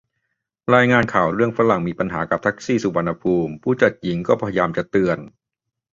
[0.75, 5.17] รายงานข่าวเรื่องฝรั่งมีปัญหากับแท็กซี่สุวรรณภูมิ ผู้จัดหญิงก็พยายามจะเตือน